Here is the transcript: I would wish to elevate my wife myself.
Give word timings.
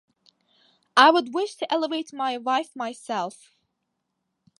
I 0.97 1.11
would 1.11 1.31
wish 1.31 1.53
to 1.57 1.71
elevate 1.71 2.11
my 2.11 2.35
wife 2.35 2.75
myself. 2.75 3.51